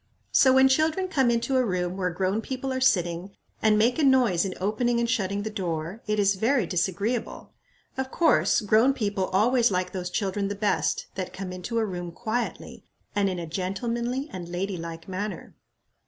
So, 0.31 0.51
when 0.51 0.67
children 0.67 1.07
come 1.07 1.29
into 1.29 1.57
a 1.57 1.63
room 1.63 1.95
where 1.95 2.09
grown 2.09 2.41
people 2.41 2.73
are 2.73 2.81
sitting, 2.81 3.35
and 3.61 3.77
make 3.77 3.99
a 3.99 4.03
noise 4.03 4.45
in 4.45 4.55
opening 4.59 4.99
and 4.99 5.07
shutting 5.07 5.43
the 5.43 5.51
door, 5.51 6.01
it 6.07 6.17
is 6.17 6.33
very 6.33 6.65
disagreeable. 6.65 7.53
Of 7.97 8.09
course, 8.09 8.61
grown 8.61 8.93
people 8.95 9.25
always 9.25 9.69
like 9.69 9.91
those 9.91 10.09
children 10.09 10.47
the 10.47 10.55
best 10.55 11.05
that 11.13 11.33
come 11.33 11.53
into 11.53 11.77
a 11.77 11.85
room 11.85 12.11
quietly, 12.11 12.83
and 13.15 13.29
in 13.29 13.37
a 13.37 13.45
gentlemanly 13.45 14.27
and 14.33 14.49
lady 14.49 14.75
like 14.75 15.07
manner." 15.07 15.55